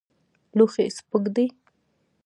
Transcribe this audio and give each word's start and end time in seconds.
لوښی 0.57 0.89
سپک 0.97 1.25
دی. 1.35 1.45